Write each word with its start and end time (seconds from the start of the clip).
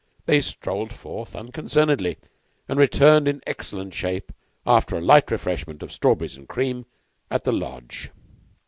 They 0.25 0.41
strolled 0.41 0.93
forth 0.93 1.35
unconcernedly, 1.35 2.17
and 2.67 2.79
returned 2.79 3.27
in 3.27 3.39
excellent 3.45 3.93
shape 3.93 4.31
after 4.65 4.95
a 4.95 4.99
light 4.99 5.29
refreshment 5.29 5.83
of 5.83 5.91
strawberries 5.91 6.37
and 6.37 6.49
cream 6.49 6.87
at 7.29 7.43
the 7.43 7.51
Lodge. 7.51 8.09